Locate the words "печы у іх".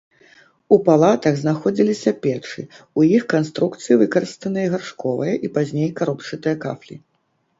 2.23-3.27